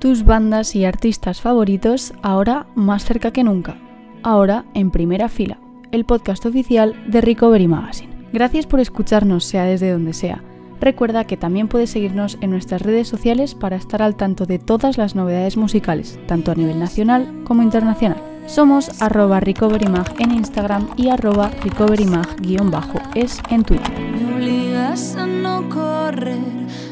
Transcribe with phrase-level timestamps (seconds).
[0.00, 3.76] tus bandas y artistas favoritos ahora más cerca que nunca.
[4.22, 5.58] Ahora en primera fila,
[5.92, 8.10] el podcast oficial de Recovery Magazine.
[8.32, 10.42] Gracias por escucharnos, sea desde donde sea.
[10.80, 14.96] Recuerda que también puedes seguirnos en nuestras redes sociales para estar al tanto de todas
[14.96, 18.22] las novedades musicales, tanto a nivel nacional como internacional.
[18.46, 24.00] Somos arroba recoverymag en Instagram y arroba recoverymag-es en Twitter.
[24.00, 26.38] Me obligas a no correr,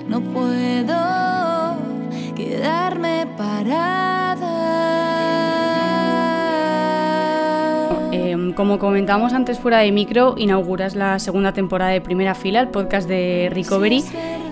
[0.09, 1.48] no puedo
[8.59, 13.09] como comentamos antes fuera de micro, inauguras la segunda temporada de Primera Fila, el podcast
[13.09, 14.03] de Recovery.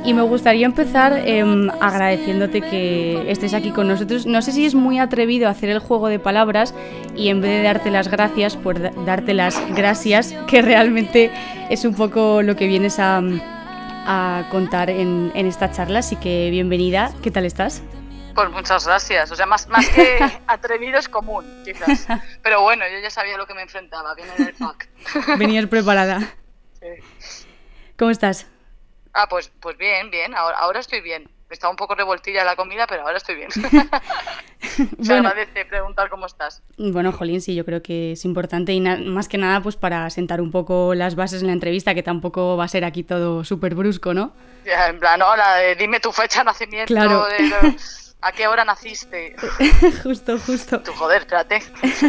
[0.05, 4.25] Y me gustaría empezar em, agradeciéndote que estés aquí con nosotros.
[4.25, 6.73] No sé si es muy atrevido hacer el juego de palabras
[7.17, 11.33] y en vez de darte las gracias, por darte las gracias, que realmente
[11.69, 13.25] es un poco lo que vienes a,
[14.53, 15.99] contar en esta charla.
[15.99, 17.83] Así que bienvenida, ¿qué tal estás?
[18.37, 19.31] Pues muchas gracias.
[19.33, 22.07] O sea, más, más que atrevido es común, quizás.
[22.43, 24.89] Pero bueno, yo ya sabía lo que me enfrentaba, viene en el pack.
[25.39, 26.21] Venías preparada.
[26.79, 26.87] Sí.
[27.99, 28.47] ¿Cómo estás?
[29.15, 30.35] Ah, pues, pues bien, bien.
[30.37, 31.29] Ahora, ahora estoy bien.
[31.49, 33.51] Estaba un poco revoltilla la comida, pero ahora estoy bien.
[33.53, 33.63] Se
[34.99, 35.29] Bueno.
[35.29, 36.61] agradece preguntar cómo estás.
[36.77, 40.41] Bueno, Jolín, sí, yo creo que es importante y más que nada pues para sentar
[40.41, 43.75] un poco las bases en la entrevista, que tampoco va a ser aquí todo súper
[43.77, 44.33] brusco, ¿no?
[44.67, 47.25] Ya, en plan, hola, de dime tu fecha de nacimiento, Claro.
[47.27, 47.77] de
[48.21, 49.37] a qué hora naciste.
[50.03, 50.81] justo, justo.
[50.81, 51.63] Tú, joder, espérate.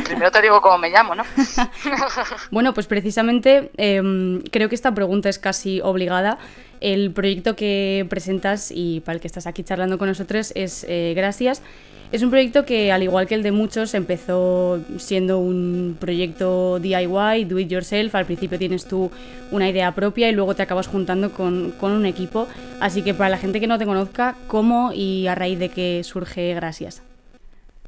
[0.06, 1.24] Primero te digo cómo me llamo, ¿no?
[2.52, 6.38] Bueno, pues precisamente em, creo que esta pregunta es casi obligada.
[6.82, 11.14] El proyecto que presentas y para el que estás aquí charlando con nosotros es eh,
[11.16, 11.62] Gracias.
[12.10, 17.44] Es un proyecto que, al igual que el de muchos, empezó siendo un proyecto DIY,
[17.44, 18.16] do it yourself.
[18.16, 19.12] Al principio tienes tú
[19.52, 22.48] una idea propia y luego te acabas juntando con, con un equipo.
[22.80, 26.02] Así que para la gente que no te conozca, ¿cómo y a raíz de qué
[26.06, 27.07] surge Gracias?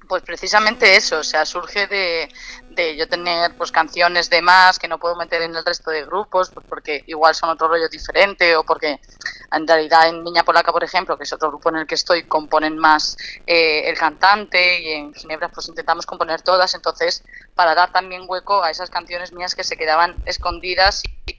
[0.09, 2.27] Pues precisamente eso, o sea, surge de,
[2.71, 6.03] de yo tener pues canciones de más que no puedo meter en el resto de
[6.03, 9.00] grupos, pues porque igual son otro rollo diferente o porque
[9.51, 12.23] en realidad en Niña Polaca, por ejemplo, que es otro grupo en el que estoy,
[12.23, 17.23] componen más eh, el cantante y en Ginebra pues intentamos componer todas, entonces
[17.53, 21.38] para dar también hueco a esas canciones mías que se quedaban escondidas y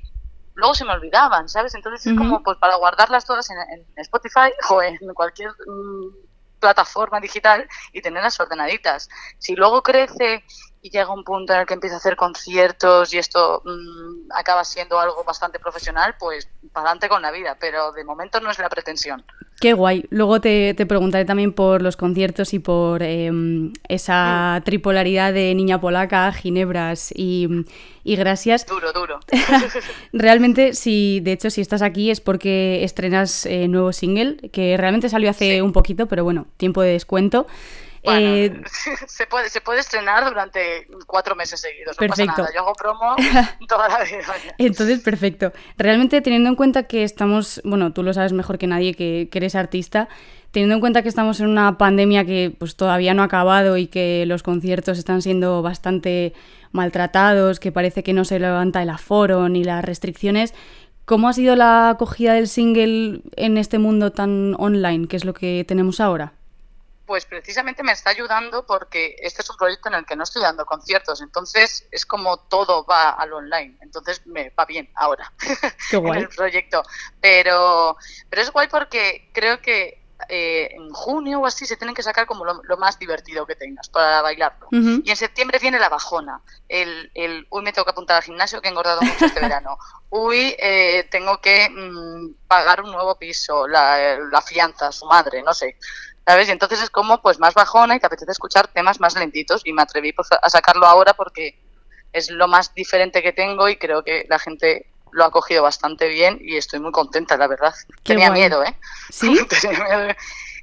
[0.55, 1.75] luego se me olvidaban, ¿sabes?
[1.75, 6.30] Entonces es como pues para guardarlas todas en, en Spotify o en cualquier mm,
[6.61, 9.09] plataforma digital y tenerlas ordenaditas.
[9.39, 10.45] Si luego crece
[10.83, 14.65] y llega un punto en el que empieza a hacer conciertos y esto mm, acaba
[14.65, 18.59] siendo algo bastante profesional, pues para adelante con la vida, pero de momento no es
[18.59, 19.23] la pretensión.
[19.61, 20.07] Qué guay.
[20.09, 25.79] Luego te, te preguntaré también por los conciertos y por em, esa tripolaridad de Niña
[25.79, 27.47] Polaca, Ginebras y,
[28.03, 28.67] y Gracias.
[28.67, 29.21] Duro, duro.
[30.15, 35.11] Realmente, si de hecho, si estás aquí es porque estrenas eh, nuevo single, que realmente
[35.11, 35.61] salió hace Sí.
[35.61, 37.47] un poquito, pero bueno, tiempo de descuento.
[38.03, 38.63] Bueno, Eh,
[39.07, 42.31] se, puede, se puede estrenar durante cuatro meses seguidos, no Perfecto.
[42.33, 42.55] pasa nada.
[42.55, 43.17] Yo hago promo
[43.69, 44.23] toda la vida.
[44.59, 45.53] Entonces, perfecto.
[45.77, 49.39] Realmente teniendo en cuenta que estamos, bueno, tú lo sabes mejor que nadie que, que
[49.39, 50.09] eres artista,
[50.51, 53.87] teniendo en cuenta que estamos en una pandemia que pues todavía no ha acabado y
[53.87, 56.33] que los conciertos están siendo bastante
[56.73, 60.55] maltratados, que parece que no se levanta el aforo ni las restricciones,
[61.05, 65.35] ¿cómo ha sido la acogida del single en este mundo tan online, que es lo
[65.35, 66.33] que tenemos ahora?
[67.11, 70.43] Pues precisamente me está ayudando porque este es un proyecto en el que no estoy
[70.43, 75.33] dando conciertos, entonces es como todo va al online, entonces me va bien ahora
[75.91, 76.21] Qué en guay.
[76.21, 76.85] el proyecto.
[77.21, 77.97] Pero,
[78.29, 82.27] pero es guay porque creo que eh, en junio o así se tienen que sacar
[82.27, 84.69] como lo, lo más divertido que tengas para bailarlo.
[84.71, 86.41] Y en septiembre viene la bajona.
[86.69, 89.79] El, el uy, me tengo que apuntar al gimnasio que he engordado mucho este verano.
[90.11, 95.55] Uy, eh, tengo que mm, pagar un nuevo piso, la, la fianza, su madre, no
[95.55, 95.77] sé.
[96.27, 96.49] ¿Sabes?
[96.49, 99.73] Y entonces es como pues más bajona y te apetece escuchar temas más lentitos y
[99.73, 101.59] me atreví pues, a sacarlo ahora porque
[102.13, 106.09] es lo más diferente que tengo y creo que la gente lo ha cogido bastante
[106.09, 107.75] bien y estoy muy contenta, la verdad.
[108.05, 108.41] Qué Tenía guay.
[108.41, 108.77] miedo, ¿eh?
[109.11, 109.39] ¿Sí?
[109.61, 110.15] Tenía miedo.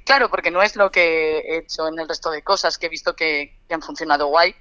[0.04, 2.88] Claro, porque no es lo que he hecho en el resto de cosas que he
[2.88, 4.54] visto que, que han funcionado guay.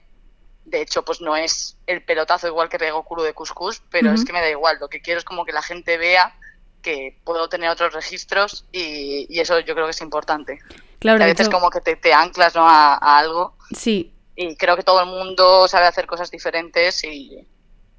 [0.66, 4.26] De hecho, pues no es el pelotazo igual que pego culo de cuscús, pero es
[4.26, 4.78] que me da igual.
[4.82, 6.36] Lo que quiero es como que la gente vea
[6.82, 10.60] que puedo tener otros registros y, y eso yo creo que es importante.
[11.00, 12.68] Claro, a veces hecho, como que te, te anclas ¿no?
[12.68, 17.48] a, a algo sí, y creo que todo el mundo sabe hacer cosas diferentes y,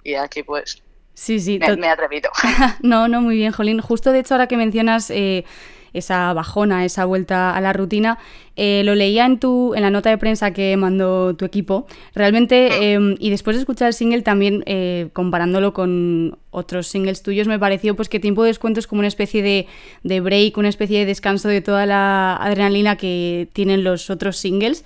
[0.05, 0.83] y aquí pues
[1.15, 1.59] sí, sí.
[1.59, 2.31] me, to- me he atrevido.
[2.83, 3.81] No, no, muy bien, Jolín.
[3.81, 5.45] Justo de hecho, ahora que mencionas eh,
[5.93, 8.19] esa bajona, esa vuelta a la rutina.
[8.57, 11.87] Eh, lo leía en, tu, en la nota de prensa que mandó tu equipo.
[12.15, 17.47] Realmente, em, y después de escuchar el single también, eh, comparándolo con otros singles tuyos,
[17.47, 19.67] me pareció pues que Tiempo de Descuento es como una especie de,
[20.03, 24.85] de break, una especie de descanso de toda la adrenalina que tienen los otros singles.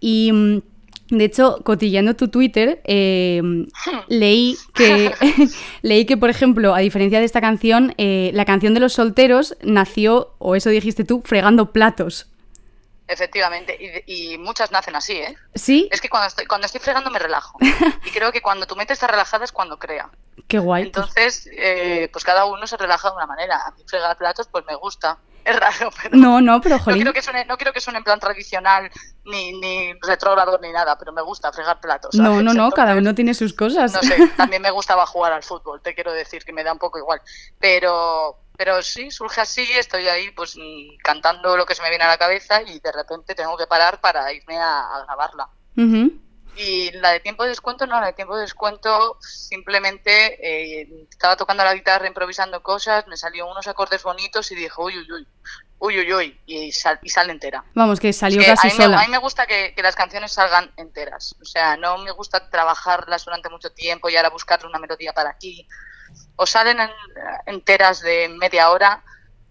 [0.00, 0.58] Y mm,
[1.08, 3.42] de hecho, cotillando tu Twitter, eh,
[4.08, 5.12] leí, que,
[5.82, 9.56] leí que, por ejemplo, a diferencia de esta canción, eh, la canción de los solteros
[9.62, 12.28] nació, o eso dijiste tú, fregando platos.
[13.06, 15.36] Efectivamente, y, muchas nacen así, ¿eh?
[15.54, 15.88] Sí.
[15.92, 17.58] Es que cuando estoy, cuando estoy fregando me relajo.
[18.06, 20.10] Y creo que cuando tu mente está relajada es cuando crea.
[20.48, 20.84] Qué guay.
[20.84, 23.60] Entonces, eh, pues cada uno se relaja de una manera.
[23.66, 25.18] A mí fregar platos, pues me gusta.
[25.54, 26.16] Es raro, pero.
[26.16, 27.04] No, no, pero jolín.
[27.04, 28.90] No quiero que suene, no quiero que suene en plan tradicional,
[29.24, 32.14] ni, ni retrógrado, ni nada, pero me gusta fregar platos.
[32.14, 33.92] No, no, no, cada uno tiene sus cosas.
[33.92, 36.78] No sé, también me gustaba jugar al fútbol, te quiero decir que me da un
[36.78, 37.20] poco igual.
[37.58, 40.56] Pero, pero sí, surge así, estoy ahí pues
[41.02, 44.00] cantando lo que se me viene a la cabeza y de repente tengo que parar
[44.00, 45.48] para irme a, grabarla.
[46.56, 51.36] Y la de tiempo de descuento, no, la de tiempo de descuento simplemente eh, estaba
[51.36, 55.26] tocando la guitarra, improvisando cosas, me salió unos acordes bonitos y dije, uy, uy, uy,
[55.78, 57.64] uy, uy, uy, y, y sale entera.
[57.74, 59.00] Vamos, que salió casi a sola.
[59.00, 63.24] a mí me gusta que, las canciones salgan enteras, o sea, no me gusta trabajarlas
[63.24, 65.66] durante mucho tiempo y ahora buscarle una melodía para aquí.
[66.36, 66.78] O salen
[67.46, 69.02] enteras de media hora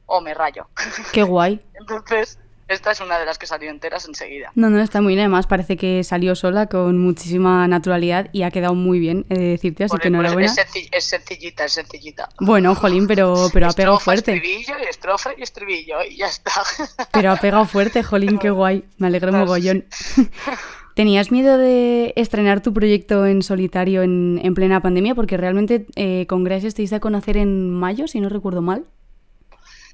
[0.06, 0.68] o me rayo.
[1.12, 1.64] Qué guay.
[1.74, 4.52] Entonces, esta es una de las que salió enteras enseguida.
[4.56, 5.22] No, no, está muy bien.
[5.22, 9.48] Además, parece que salió sola con muchísima naturalidad y ha quedado muy bien, he de
[9.50, 10.52] decirte, así que enhorabuena.
[10.52, 10.58] Es,
[10.92, 12.30] es, sencillita, es sencillita.
[12.40, 14.34] Bueno, jolín, pero, pero ha pegado fuerte.
[14.34, 16.52] Estribillo y estrofe y estribillo y ya está.
[17.12, 18.86] Pero ha pegado fuerte, jolín, qué guay.
[18.98, 19.86] Me alegro mogollón.
[20.96, 25.16] ¿Tenías miedo de estrenar tu proyecto en solitario en, en plena pandemia?
[25.16, 28.86] Porque realmente eh, con Gracias te hice a conocer en mayo, si no recuerdo mal.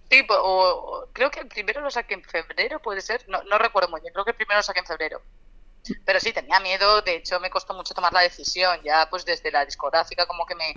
[0.09, 3.23] Sí, o, creo que el primero lo saqué en febrero, puede ser.
[3.27, 5.21] No, no recuerdo muy bien, creo que el primero lo saqué en febrero.
[6.05, 9.51] Pero sí, tenía miedo, de hecho me costó mucho tomar la decisión, ya pues desde
[9.51, 10.75] la discográfica como que me,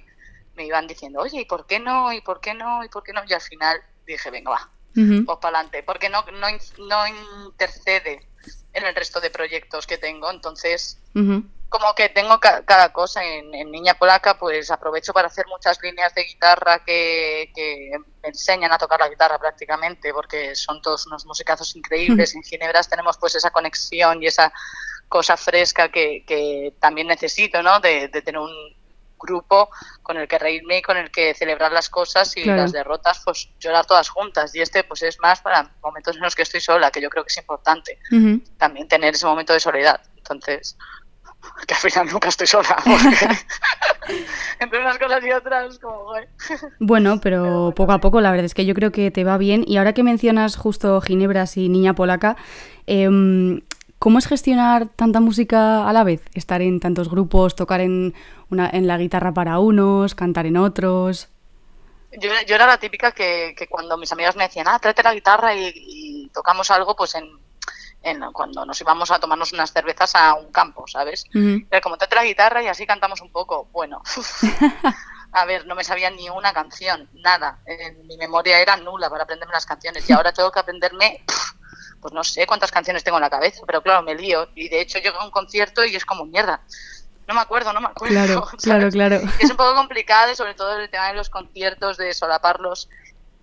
[0.54, 2.12] me iban diciendo, oye, ¿y por qué no?
[2.12, 2.84] ¿Y por qué no?
[2.84, 3.22] ¿Y por qué no?
[3.26, 6.46] Y al final dije, venga, va, pues para adelante, porque no, no,
[6.86, 7.06] no
[7.46, 8.28] intercede
[8.72, 10.98] en el resto de proyectos que tengo, entonces
[11.72, 13.24] como que tengo cada cosa.
[13.24, 17.50] En, Niña Polaca, pues aprovecho para hacer muchas líneas de guitarra que,
[18.22, 22.34] me enseñan a tocar la guitarra prácticamente, porque son todos unos musicazos increíbles.
[22.34, 24.52] En Ginebras tenemos pues esa conexión y esa
[25.08, 27.80] cosa fresca que, también necesito, ¿no?
[27.80, 28.52] De, tener un
[29.18, 29.70] grupo
[30.02, 33.48] con el que reírme y con el que celebrar las cosas y las derrotas, pues
[33.58, 34.54] llorar todas juntas.
[34.54, 37.24] Y este, pues es más para momentos en los que estoy sola, que yo creo
[37.24, 37.98] que es importante
[38.58, 40.00] también tener ese momento de soledad.
[40.16, 40.76] Entonces,
[41.66, 42.76] que al final nunca estoy sola.
[44.58, 46.12] entre unas cosas y otras, como,
[46.78, 49.64] Bueno, pero poco a poco, la verdad es que yo creo que te va bien.
[49.66, 52.36] Y ahora que mencionas justo Ginebras y Niña Polaca,
[52.86, 53.62] em,
[53.98, 56.22] ¿cómo es gestionar tanta música a la vez?
[56.34, 58.14] Estar en tantos grupos, tocar en,
[58.50, 61.28] una, en la guitarra para unos, cantar en otros.
[62.12, 65.14] Yo, yo era la típica que, que, cuando mis amigas me decían, ah, tráete la
[65.14, 67.41] guitarra y tocamos algo, pues en
[68.32, 71.24] cuando nos íbamos a tomarnos unas cervezas a un campo, ¿sabes?
[71.32, 73.68] Pero como te la guitarra y así cantamos un poco.
[73.72, 74.02] Bueno,
[75.32, 77.60] a ver, no me sabía ni una canción, nada.
[78.04, 81.24] mi memoria era nula para aprenderme las canciones y ahora tengo que aprenderme,
[82.00, 84.48] pues no sé cuántas canciones tengo en la cabeza, pero claro, me lío.
[84.54, 86.60] Y de hecho llego a un concierto y es como mierda.
[87.28, 88.14] No me acuerdo, no me acuerdo.
[88.14, 89.20] Claro, claro, claro.
[89.38, 92.88] Es un poco complicado, sobre todo el tema de los conciertos, de solaparlos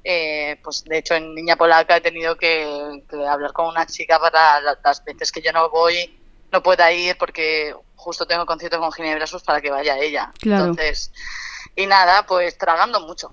[0.03, 4.61] eh, pues de hecho en Niña Polaca he tenido que, hablar con una chica para
[4.61, 6.17] las veces que yo no voy,
[6.51, 10.31] no pueda ir porque justo tengo concierto con Ginebra para que vaya ella.
[10.41, 11.11] Entonces,
[11.75, 13.29] y nada, pues tragando mucho.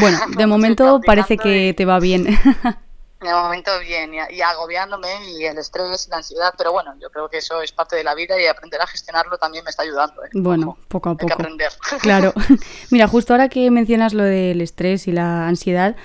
[0.00, 2.26] Bueno, de momento parece que te va bien.
[3.20, 7.28] de momento bien, y, agobiándome y el estrés y la ansiedad, pero bueno, yo creo
[7.28, 10.24] que eso es parte de la vida y aprender a gestionarlo también me está ayudando.
[10.24, 10.28] ¿eh?
[10.34, 11.24] Bueno, poco a poco.
[11.24, 11.72] Hay que aprender.
[12.00, 12.32] Claro.
[12.90, 15.96] Mira, justo ahora que mencionas lo del estrés y la ansiedad,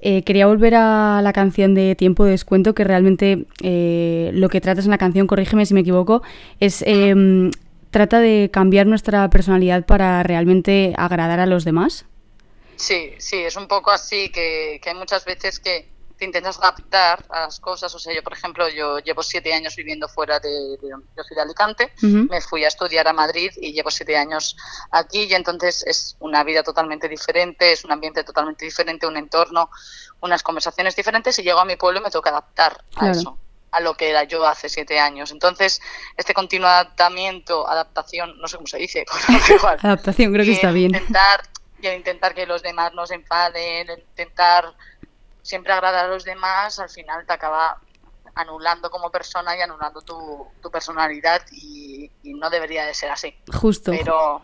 [0.00, 4.60] eh, quería volver a la canción de Tiempo de Descuento, que realmente eh, lo que
[4.60, 6.22] tratas en la canción, corrígeme si me equivoco,
[6.58, 7.52] es em,
[7.90, 12.06] trata de cambiar nuestra personalidad para realmente agradar a los demás.
[12.74, 17.24] Sí, sí, es un poco así, que, que hay muchas veces que te intentas adaptar
[17.28, 17.94] a las cosas.
[17.94, 20.88] O sea, yo, por ejemplo, yo llevo siete años viviendo fuera de, de,
[21.34, 24.56] de Alicante, me fui a estudiar a Madrid y llevo siete años
[24.90, 29.70] aquí y entonces es una vida totalmente diferente, es un ambiente totalmente diferente, un entorno,
[30.20, 33.38] unas conversaciones diferentes y llego a mi pueblo y me toca adaptar a eso
[33.72, 35.30] a lo que era yo hace siete años.
[35.32, 35.80] Entonces,
[36.16, 39.04] este continuo adaptamiento, adaptación, no sé cómo se dice,
[39.54, 39.78] igual.
[39.82, 40.94] Adaptación, creo que está bien.
[40.94, 41.42] Intentar,
[41.80, 44.74] y intentar que los demás no se enfaden, intentar
[45.46, 47.80] siempre agradar a los demás al final te acaba
[48.34, 53.34] anulando como persona y anulando tu, tu personalidad y, y no debería de ser así.
[53.50, 53.92] Justo.
[53.92, 54.42] Pero,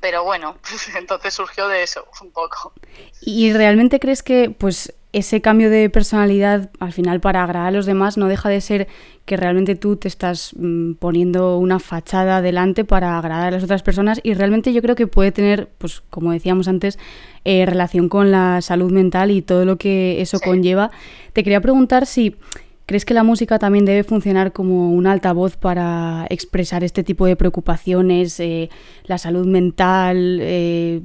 [0.00, 0.56] pero bueno,
[0.96, 2.72] entonces surgió de eso un poco.
[3.20, 7.86] ¿Y realmente crees que pues ese cambio de personalidad al final para agradar a los
[7.86, 8.88] demás no deja de ser
[9.24, 13.82] que realmente tú te estás mm, poniendo una fachada delante para agradar a las otras
[13.82, 16.98] personas y realmente yo creo que puede tener, pues como decíamos antes,
[17.44, 20.44] eh, relación con la salud mental y todo lo que eso Sí.
[20.44, 20.90] conlleva.
[21.32, 22.36] Te quería preguntar si
[22.84, 27.36] crees que la música también debe funcionar como un altavoz para expresar este tipo de
[27.36, 28.70] preocupaciones, eh,
[29.04, 31.00] la salud mental, eh,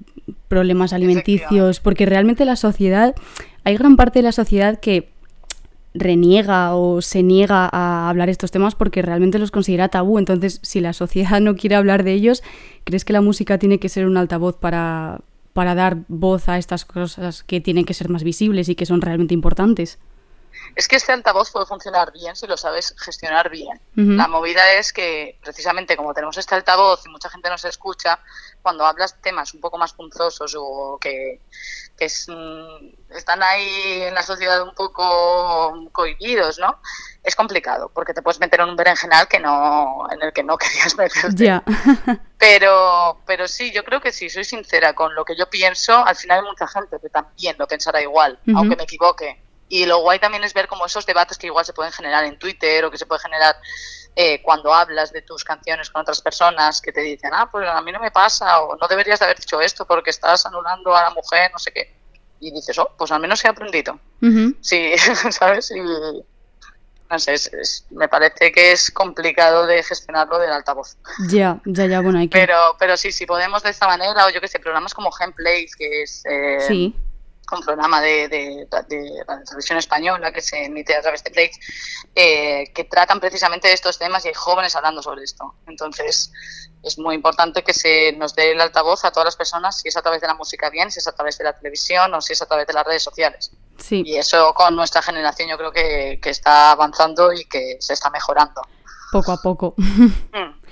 [0.47, 3.13] problemas alimenticios, porque realmente la sociedad,
[3.63, 5.13] hay gran parte de la sociedad que
[5.93, 10.17] reniega o se niega a hablar estos temas porque realmente los considera tabú.
[10.17, 12.43] Entonces, si la sociedad no quiere hablar de ellos,
[12.83, 15.21] ¿crees que la música tiene que ser un altavoz para,
[15.53, 19.01] para dar voz a estas cosas que tienen que ser más visibles y que son
[19.01, 19.99] realmente importantes?
[20.75, 23.79] Es que este altavoz puede funcionar bien si lo sabes gestionar bien.
[23.95, 28.19] La movida es que precisamente como tenemos este altavoz y mucha gente nos escucha,
[28.61, 31.41] cuando hablas temas un poco más punzosos o que,
[31.97, 36.79] que es, mm, están ahí en la sociedad un poco cohibidos, ¿no?
[37.21, 40.57] Es complicado porque te puedes meter en un berenjenal que no, en el que no
[40.57, 41.61] querías meterte.
[42.43, 46.17] Pero, pero sí, yo creo que si soy sincera con lo que yo pienso, al
[46.17, 49.41] final hay mucha gente que también lo pensará igual, aunque me equivoque.
[49.69, 52.37] Y lo guay también es ver como esos debates que igual se pueden generar en
[52.37, 53.55] Twitter o que se puede generar
[54.15, 57.81] eh, cuando hablas de tus canciones con otras personas que te dicen, ah, pues a
[57.81, 61.01] mí no me pasa o no deberías de haber dicho esto porque estás anulando a
[61.01, 61.91] la mujer, no sé qué.
[62.39, 63.99] Y dices, oh, pues al menos he aprendido.
[64.61, 64.93] Sí,
[65.31, 65.71] ¿sabes?
[65.71, 70.97] Y no sé, es- es- me parece que es complicado de gestionarlo del altavoz.
[71.29, 72.37] Ya, ya, ya, bueno, hay que...
[72.39, 75.67] Pero, pero sí, si podemos de esta manera, o yo que sé, programas como Gameplay,
[75.77, 76.95] que es eh, Sí,
[77.51, 81.51] un programa de, de, de la televisión española que se emite a través de Play,
[82.15, 85.53] eh, que tratan precisamente de estos temas y hay jóvenes hablando sobre esto.
[85.67, 86.31] Entonces,
[86.81, 89.97] es muy importante que se nos dé el altavoz a todas las personas, si es
[89.97, 92.33] a través de la música bien, si es a través de la televisión o si
[92.33, 93.51] es a través de las redes sociales.
[93.77, 94.03] sí.
[94.05, 98.09] Y eso con nuestra generación yo creo que, que está avanzando y que se está
[98.09, 98.61] mejorando.
[99.11, 99.75] Poco a poco.
[100.33, 100.63] Mm.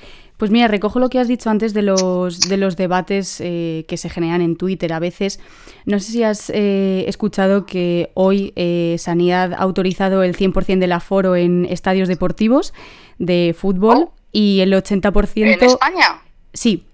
[0.41, 3.95] Pues mira, recojo lo que has dicho antes de los, de los debates eh, que
[3.95, 5.39] se generan en Twitter a veces.
[5.85, 10.93] No sé si has eh, escuchado que hoy eh, Sanidad ha autorizado el 100% del
[10.93, 12.73] aforo en estadios deportivos
[13.19, 14.13] de fútbol Oh.
[14.31, 15.31] y el 80%...
[15.35, 16.23] ¿En España?
[16.53, 16.85] Sí.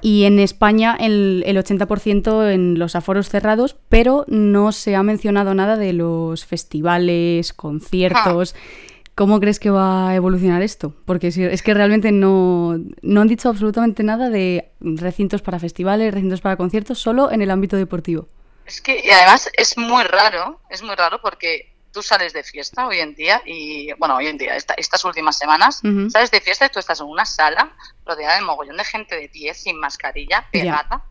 [0.00, 5.54] Y en España el, el 80% en los aforos cerrados, pero no se ha mencionado
[5.54, 8.54] nada de los festivales, conciertos.
[9.20, 10.94] ¿Cómo crees que va a evolucionar esto?
[11.04, 16.14] Porque si- es que realmente no, no han dicho absolutamente nada de recintos para festivales,
[16.14, 18.28] recintos para conciertos, solo en el ámbito deportivo.
[18.64, 22.86] Es que y además es muy raro, es muy raro porque tú sales de fiesta
[22.86, 26.64] hoy en día y, bueno, hoy en día, esta- estas últimas semanas, sales de fiesta
[26.64, 27.74] y tú estás en una sala
[28.06, 31.04] rodeada de mogollón de gente de pie, sin mascarilla, pegada,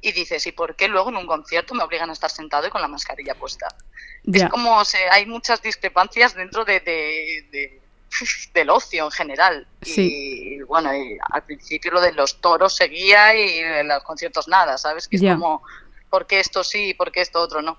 [0.00, 2.70] y dices, ¿y por qué luego en un concierto me obligan a estar sentado y
[2.70, 3.68] con la mascarilla puesta?
[4.32, 7.80] Es como se, hay muchas discrepancias dentro de, de- de-
[8.54, 9.66] del ocio en general.
[9.82, 10.10] Sí.
[10.58, 14.78] Y bueno, y al principio lo de los toros seguía y en los conciertos nada,
[14.78, 15.08] ¿sabes?
[15.08, 15.62] Que es como,
[16.10, 17.78] ¿por qué esto sí y por qué esto otro no?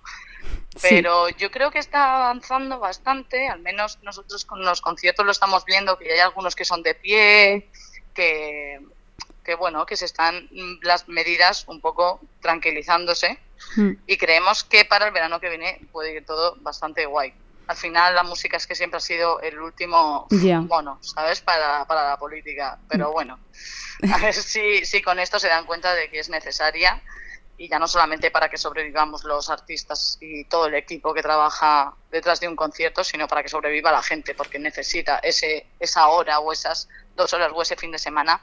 [0.76, 5.32] sí, Pero yo creo que está avanzando bastante, al menos nosotros con los conciertos lo
[5.32, 7.70] estamos viendo, que hay algunos que son de pie,
[8.14, 8.80] que,
[9.50, 13.40] que bueno, que se están mm, las medidas un poco tranquilizándose
[13.76, 17.34] Mm, y creemos que para el verano que viene puede ir todo bastante guay.
[17.68, 20.28] Al final la música es que siempre ha sido el último
[20.68, 21.42] mono, ¿sabes?
[21.42, 22.80] Para, para la política.
[22.88, 23.40] Pero bueno,
[24.12, 27.02] a ver si, si con esto se dan cuenta de que es necesaria
[27.58, 31.94] y ya no solamente para que sobrevivamos los artistas y todo el equipo que trabaja
[32.10, 36.40] detrás de un concierto, sino para que sobreviva la gente, porque necesita ese, esa hora
[36.40, 36.88] o esas
[37.18, 38.42] dos horas o ese fin de semana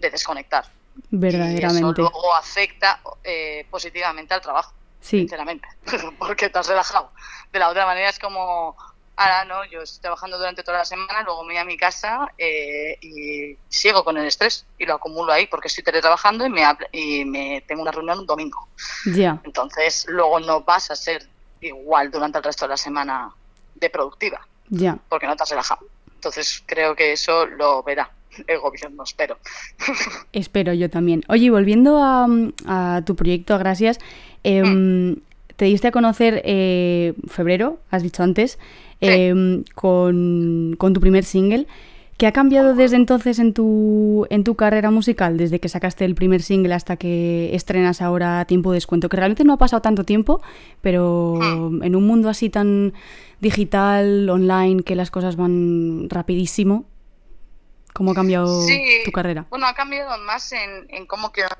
[0.00, 0.64] de desconectar.
[0.96, 2.00] Y eso verdaderamente.
[2.02, 5.66] luego afecta eh, positivamente al trabajo Sí, sinceramente,
[6.18, 7.10] porque te has relajado.
[7.52, 8.76] De la otra manera es como,
[9.16, 12.30] ahora no, yo estoy trabajando durante toda la semana, luego me voy a mi casa
[12.36, 16.62] eh, y sigo con el estrés y lo acumulo ahí porque estoy teletrabajando y me,
[16.92, 18.68] y me tengo una reunión un domingo.
[19.06, 19.40] ya.
[19.44, 21.26] Entonces luego no vas a ser
[21.62, 23.34] igual durante el resto de la semana
[23.74, 25.86] de productiva Ya, porque no te has relajado.
[26.14, 28.10] Entonces creo que eso lo verá
[28.46, 29.36] el gobierno, espero.
[30.32, 31.22] espero yo también.
[31.28, 32.26] Oye, volviendo a,
[32.66, 33.98] a tu proyecto, Gracias,
[34.44, 35.16] em,
[35.56, 38.58] te diste a conocer eh, febrero, has dicho antes,
[39.02, 39.06] Sí.
[39.08, 41.66] em, con, con tu primer single.
[42.18, 46.14] ¿Qué ha cambiado desde entonces en tu, en tu carrera musical, desde que sacaste el
[46.14, 49.08] primer single hasta que estrenas ahora Tiempo de Descuento?
[49.08, 50.42] Que realmente no ha pasado tanto tiempo,
[50.82, 51.82] pero Hmm.
[51.82, 52.92] en un mundo así tan
[53.40, 56.84] digital, online, que las cosas van rapidísimo,
[57.92, 59.46] ¿cómo ha cambiado Sí, tu carrera?
[59.50, 61.50] Bueno, ha cambiado más en, en cómo quiero...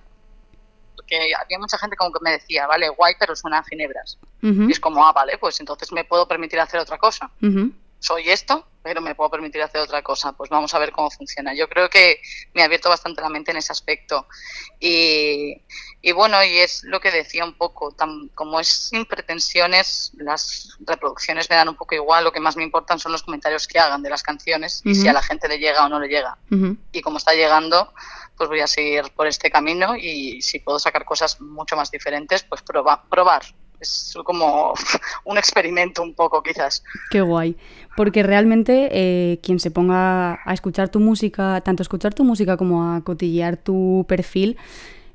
[0.97, 4.19] Porque había mucha gente como que me decía, vale, guay, pero suena a ginebras.
[4.43, 7.31] Y es como, ah, vale, pues entonces me puedo permitir hacer otra cosa.
[8.01, 10.33] Soy esto, pero me puedo permitir hacer otra cosa.
[10.33, 11.55] Pues vamos a ver cómo funciona.
[11.55, 12.21] Yo creo que
[12.55, 14.27] me ha abierto bastante la mente en ese aspecto.
[14.79, 15.61] Y,
[16.01, 20.77] y bueno, y es lo que decía un poco, tan, como es sin pretensiones, las
[20.81, 22.25] reproducciones me dan un poco igual.
[22.25, 25.09] Lo que más me importan son los comentarios que hagan de las canciones y si
[25.09, 26.77] a la gente le llega o no le llega ujú.
[26.93, 27.93] y como está llegando,
[28.37, 32.43] pues voy a seguir por este camino y si puedo sacar cosas mucho más diferentes,
[32.45, 33.43] pues proba- probar.
[33.79, 34.75] Es como
[35.25, 36.83] un experimento un poco quizás.
[37.11, 37.57] Qué guay.
[37.97, 42.93] Porque realmente eh, quien se ponga a escuchar tu música, tanto escuchar tu música como
[42.93, 44.57] a cotillear tu perfil.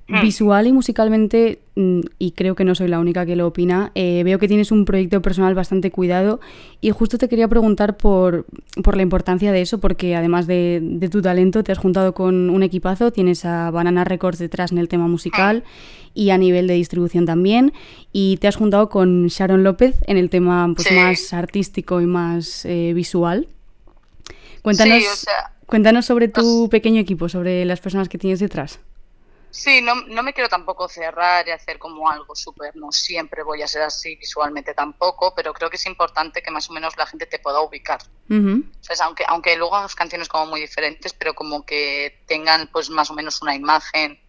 [0.07, 4.21] Visual y musicalmente, mm, y creo que no soy la única que lo opina, eh,
[4.23, 6.39] veo que tienes un proyecto personal bastante cuidado
[6.79, 8.45] y justo te quería preguntar por,
[8.83, 12.51] por la importancia de eso, porque además de, de tu talento te has juntado con
[12.51, 15.63] un equipazo, tienes a Banana Records detrás en el tema musical
[16.13, 17.73] y a nivel de distribución también,
[18.13, 20.93] y te has juntado con Sharon López en el tema pues, Sí.
[20.93, 23.47] más artístico y más eh, visual.
[24.61, 28.79] Cuéntanos, Sí, o sea, cuéntanos sobre tu pequeño equipo, sobre las personas que tienes detrás.
[29.55, 33.61] Sí, no, no me quiero tampoco cerrar y hacer como algo súper, no siempre voy
[33.61, 37.05] a ser así visualmente tampoco, pero creo que es importante que más o menos la
[37.05, 38.01] gente te pueda ubicar.
[38.81, 39.01] ¿Sabes?
[39.01, 43.13] Aunque, aunque luego hagas canciones como muy diferentes, pero como que tengan pues más o
[43.13, 44.19] menos una imagen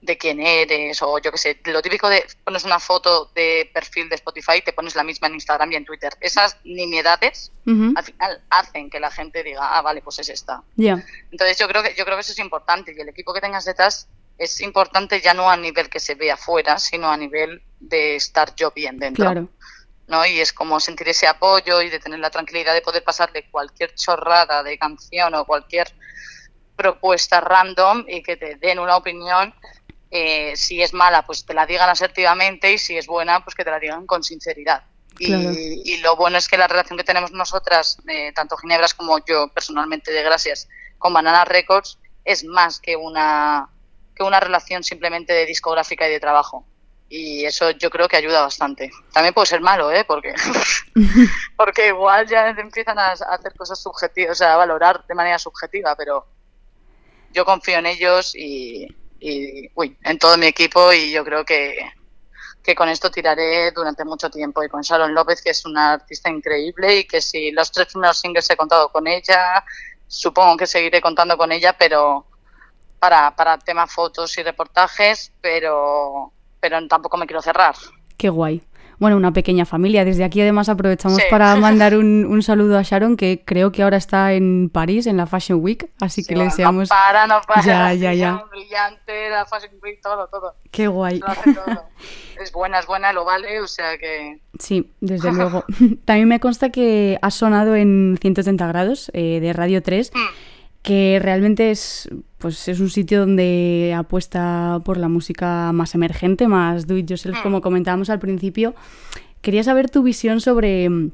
[0.00, 4.08] de quién eres o yo qué sé, lo típico de pones una foto de perfil
[4.08, 6.12] de Spotify y te pones la misma en Instagram y en Twitter.
[6.20, 10.62] Esas nimiedades al final hacen que la gente diga, ah, vale, pues es esta.
[10.76, 13.40] Ya, Entonces yo creo que yo creo que eso es importante y el equipo que
[13.40, 17.62] tengas detrás es importante ya no a nivel que se ve afuera, sino a nivel
[17.80, 19.24] de estar yo bien dentro.
[19.24, 19.48] claro.
[20.06, 20.24] ¿no?
[20.24, 23.94] Y es como sentir ese apoyo y de tener la tranquilidad de poder pasarle cualquier
[23.94, 25.92] chorrada de canción o cualquier
[26.76, 29.54] propuesta random y que te den una opinión.
[30.10, 33.62] eh, si es mala, pues te la digan asertivamente y si es buena, pues que
[33.62, 34.82] te la digan con sinceridad.
[35.18, 39.48] Y lo bueno es que la relación que tenemos nosotras, eh, tanto Ginebras como yo
[39.52, 43.68] personalmente de Gracias, con Banana Records, es más que una,
[44.18, 46.66] que una relación simplemente de discográfica y de trabajo.
[47.08, 48.90] Y eso yo creo que ayuda bastante.
[49.12, 50.04] También puede ser malo, ¿eh?
[50.04, 50.34] Porque,
[51.56, 55.96] porque igual ya empiezan a, hacer cosas subjetivas, o sea, a valorar de manera subjetiva,
[55.96, 56.26] pero
[57.32, 58.86] yo confío en ellos y,
[59.20, 61.78] y, uy, en todo mi equipo y yo creo que,
[62.62, 64.62] que con esto tiraré durante mucho tiempo.
[64.62, 68.18] Y con Sharon López, que es una artista increíble y que si los tres primeros
[68.18, 69.64] singles he contado con ella,
[70.06, 72.26] supongo que seguiré contando con ella, pero
[72.98, 77.74] para, para temas fotos y reportajes, pero, pero tampoco me quiero cerrar.
[78.16, 78.62] Qué guay.
[79.00, 80.04] Bueno, una pequeña familia.
[80.04, 81.24] Desde aquí además aprovechamos Sí.
[81.30, 85.16] para mandar un, un saludo a Sharon, que creo que ahora está en París, en
[85.16, 86.88] la Fashion Week, así que le no deseamos...
[86.88, 87.62] para, no para.
[87.62, 88.44] Ya, ya, ya.
[88.50, 90.54] Brillante, la Fashion Week, todo, todo.
[90.72, 91.20] Qué guay.
[91.20, 91.84] Lo hace todo.
[92.42, 94.40] es buena, es buena, lo vale, o sea que...
[94.58, 95.64] Sí, desde luego.
[96.04, 100.18] También me consta que has sonado en 180 grados eh, de Radio 3, Mm.
[100.82, 106.86] Que realmente es, pues, es un sitio donde apuesta por la música más emergente, más
[106.86, 107.42] do it yourself, Mm.
[107.42, 108.74] como comentábamos al principio.
[109.42, 111.10] Quería saber tu visión sobre mm,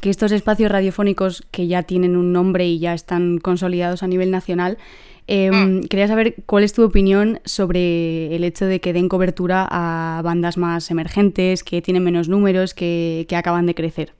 [0.00, 4.30] que estos espacios radiofónicos que ya tienen un nombre y ya están consolidados a nivel
[4.30, 4.76] nacional,
[5.28, 5.84] eh, Mm.
[5.88, 10.56] quería saber cuál es tu opinión sobre el hecho de que den cobertura a bandas
[10.58, 14.12] más emergentes, que tienen menos números, que, que acaban de crecer.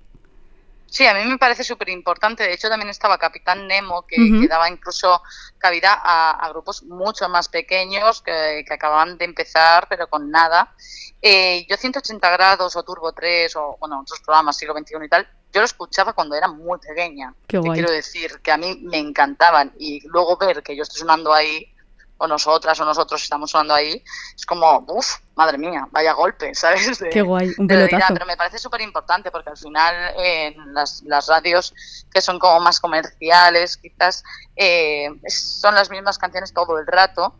[0.89, 2.45] Sí, a mí me parece súper importante.
[2.45, 4.17] De hecho, también estaba Capitán Nemo, que,
[4.49, 5.21] daba incluso
[5.59, 10.75] cabida a, a grupos mucho más pequeños que, que acababan de empezar, pero con nada.
[11.21, 15.29] Eh, yo 180 grados o Turbo 3 o bueno otros programas siglo XXI y tal,
[15.53, 17.35] yo lo escuchaba cuando era muy pequeña.
[17.47, 17.81] Qué Te guay.
[17.81, 21.75] quiero decir que a mí me encantaban y luego ver que yo estoy sonando ahí
[22.19, 24.03] o nosotras o nosotros estamos sonando ahí,
[24.35, 26.99] es como, uff, madre mía, vaya golpe, ¿sabes?
[26.99, 28.15] De- Qué guay, un pelotazo.
[28.15, 31.75] pero me parece súper importante porque al final eh, las, las radios
[32.13, 34.23] que son como más comerciales, quizás
[34.57, 37.35] eh, son las mismas canciones todo el rato,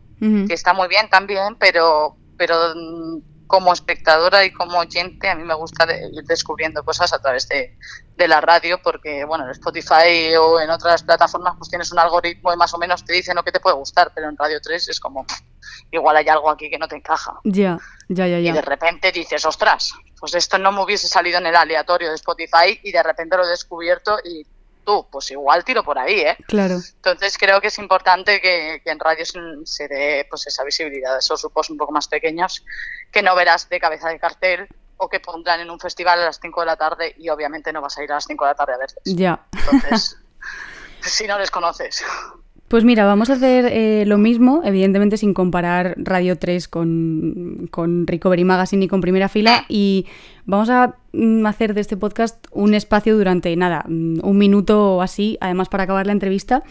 [0.47, 5.43] que está muy bien también, pero, pero mm, como espectadora y como oyente a mí
[5.43, 7.77] me gusta de- ir descubriendo cosas a través de,
[8.15, 12.53] de la radio porque, bueno, en Spotify o en otras plataformas pues tienes un algoritmo
[12.53, 14.89] y más o menos te dicen lo que te puede gustar, pero en Radio 3
[14.89, 15.25] es como,
[15.91, 17.39] igual hay algo aquí que no te encaja.
[17.45, 17.77] Ya,
[18.09, 18.61] ya, ya, Y de ya.
[18.61, 22.91] repente dices, ostras, pues esto no me hubiese salido en el aleatorio de Spotify y
[22.91, 24.45] de repente lo he descubierto y
[24.87, 26.37] tú, pues igual tiro por ahí, ¿eh?
[26.47, 26.75] Claro.
[26.75, 29.25] Entonces creo que es importante que, que en radio
[29.65, 32.63] se, dé pues esa visibilidad esos grupos un poco más pequeños
[33.11, 36.39] que no verás de cabeza de cartel o que pondrán en un festival a las
[36.41, 38.55] 5 de la tarde y obviamente no vas a ir a las 5 de la
[38.55, 39.01] tarde a verles.
[39.03, 39.45] Ya.
[39.51, 40.17] Entonces,
[41.01, 42.03] si no les conoces.
[42.67, 48.05] Pues mira, vamos a hacer eh, lo mismo, evidentemente sin comparar Radio 3 con, con
[48.05, 49.63] Recovery Magazine y con Primera Fila.
[49.69, 50.05] Y
[50.45, 55.01] vamos a mm, hacer de este podcast un espacio durante, nada, mm, un minuto o
[55.01, 56.63] así, además para acabar la entrevista,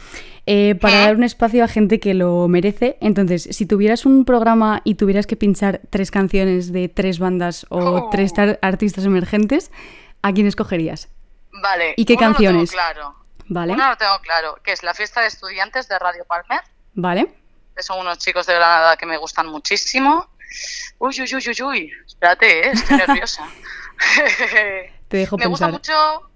[0.44, 2.98] eh, para dar un espacio a gente que lo merece.
[3.00, 7.78] Entonces, si tuvieras un programa y tuvieras que pinchar tres canciones de tres bandas o
[7.78, 8.10] Oh.
[8.10, 9.70] tres artistas emergentes,
[10.20, 11.08] ¿a quién escogerías?
[11.62, 11.94] Vale.
[11.96, 12.70] ¿Y qué canciones?
[12.70, 13.14] claro.
[13.48, 13.76] ¿Vale?
[13.76, 16.60] Lo tengo claro, que es la fiesta de estudiantes de Radio Palmer.
[16.94, 17.28] ¿Vale?
[17.76, 20.30] que son unos chicos de Granada que me gustan muchísimo.
[20.98, 21.92] Uy, uy, uy, uy, uy.
[22.06, 22.70] Espérate, ¿eh?
[22.72, 23.46] estoy nerviosa.
[25.08, 25.72] Te dejo me gusta pensar.
[25.72, 26.30] mucho.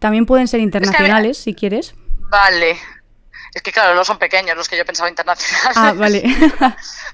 [0.00, 1.94] También pueden ser internacionales, si quieres.
[2.28, 2.76] Vale.
[3.54, 5.76] Es que claro, no son pequeños los que yo pensaba internacionales.
[5.76, 6.22] Ah, vale.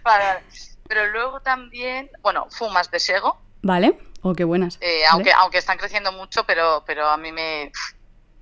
[0.02, 0.40] Vale, vale.
[0.88, 3.98] Pero luego también, bueno, Fumas de Sego, vale.
[4.22, 4.78] Oh, qué buenas.
[4.80, 5.06] eh, Vale.
[5.10, 7.70] aunque, aunque están creciendo mucho, pero, pero a mí me,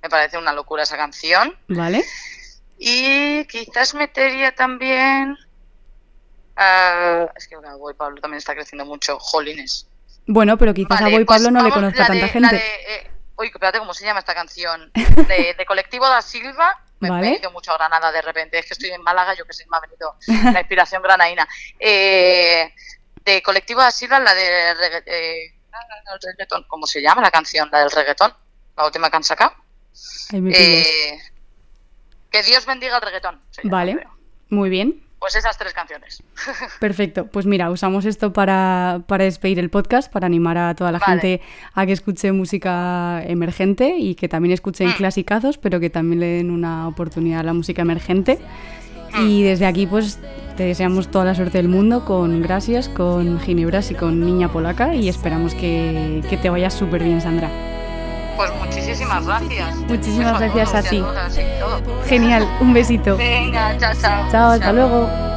[0.01, 1.57] me parece una locura esa canción.
[1.67, 2.03] Vale.
[2.79, 5.37] Y quizás metería también.
[6.55, 9.17] ah, es que ahora Boy Pablo también está creciendo mucho.
[9.19, 9.87] Jolines.
[10.25, 12.55] Bueno, pero quizás Vale, a Boy pues Pablo no le conozca tanta de- gente.
[12.55, 12.61] de,
[12.95, 14.91] eh, uy, espérate, ¿cómo se llama esta canción?
[15.27, 16.83] De, de Colectivo da Silva.
[16.99, 17.27] Me, me Vale.
[17.29, 18.57] he ido mucho a Granada de repente.
[18.59, 20.15] Es que estoy en Málaga, yo que sé, me ha venido
[20.51, 21.47] la inspiración granaína.
[21.79, 22.73] Eh,
[23.23, 25.53] de Colectivo da Silva, la de
[26.13, 26.65] el reggaetón.
[26.67, 27.69] ¿Cómo se llama la canción?
[27.71, 28.33] La del reggaetón.
[28.75, 29.53] La última que han sacado.
[30.33, 31.17] Eh,
[32.31, 33.41] que Dios bendiga el reggaetón.
[33.51, 33.95] llama, vale.
[33.95, 34.17] creo.
[34.49, 35.03] Muy bien.
[35.19, 36.21] Pues esas tres canciones.
[36.79, 37.25] Perfecto.
[37.25, 41.19] Pues mira, usamos esto para, para despedir el podcast, para animar a toda la Vale.
[41.21, 41.41] gente
[41.73, 44.93] a que escuche música emergente y que también escuchen Mm.
[44.93, 48.39] clasicazos, pero que también le den una oportunidad a la música emergente.
[49.13, 49.27] Mm.
[49.27, 50.19] Y desde aquí, pues
[50.55, 54.95] te deseamos toda la suerte del mundo con Gracias, con Ginebras y con Niña Polaca
[54.95, 57.49] y esperamos que, que te vaya súper bien, Sandra.
[58.35, 59.75] Pues muchísimas gracias.
[59.75, 61.03] Muchísimas gracias a ti.
[62.07, 63.17] Genial, un besito.
[63.17, 64.31] Venga, chao, chao.
[64.31, 65.36] Chao, hasta luego.